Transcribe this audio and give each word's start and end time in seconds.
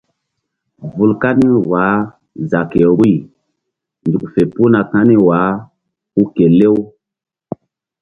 Vul 0.93 1.11
kani 1.21 1.47
wah 1.69 1.95
za 2.49 2.59
ke 2.71 2.79
vbuyzuk 2.89 4.23
fe 4.33 4.41
puhna 4.53 4.79
kani 4.91 5.15
wah 5.27 5.51
hu 6.13 6.21
kelew. 6.35 6.77